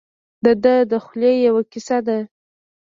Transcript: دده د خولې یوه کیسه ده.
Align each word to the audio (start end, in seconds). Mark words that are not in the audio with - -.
دده 0.45 0.75
د 0.91 0.93
خولې 1.05 1.33
یوه 1.47 1.61
کیسه 1.71 1.97
ده. 2.07 2.17